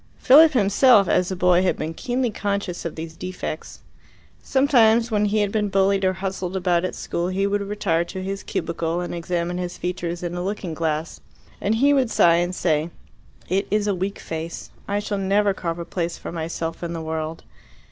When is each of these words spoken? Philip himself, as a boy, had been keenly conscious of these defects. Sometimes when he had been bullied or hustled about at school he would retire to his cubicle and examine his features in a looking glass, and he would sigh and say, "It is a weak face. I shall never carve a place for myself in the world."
Philip 0.17 0.53
himself, 0.53 1.07
as 1.07 1.29
a 1.29 1.35
boy, 1.35 1.61
had 1.61 1.77
been 1.77 1.93
keenly 1.93 2.31
conscious 2.31 2.85
of 2.85 2.95
these 2.95 3.15
defects. 3.15 3.81
Sometimes 4.41 5.11
when 5.11 5.25
he 5.25 5.41
had 5.41 5.51
been 5.51 5.69
bullied 5.69 6.03
or 6.03 6.13
hustled 6.13 6.55
about 6.55 6.83
at 6.83 6.95
school 6.95 7.27
he 7.27 7.45
would 7.45 7.61
retire 7.61 8.03
to 8.05 8.23
his 8.23 8.41
cubicle 8.41 8.99
and 8.99 9.13
examine 9.13 9.59
his 9.59 9.77
features 9.77 10.23
in 10.23 10.33
a 10.33 10.41
looking 10.43 10.73
glass, 10.73 11.21
and 11.61 11.75
he 11.75 11.93
would 11.93 12.09
sigh 12.09 12.37
and 12.37 12.55
say, 12.55 12.89
"It 13.47 13.67
is 13.69 13.85
a 13.85 13.93
weak 13.93 14.17
face. 14.17 14.71
I 14.87 14.97
shall 14.97 15.19
never 15.19 15.53
carve 15.53 15.77
a 15.77 15.85
place 15.85 16.17
for 16.17 16.31
myself 16.31 16.81
in 16.81 16.93
the 16.93 17.01
world." 17.01 17.43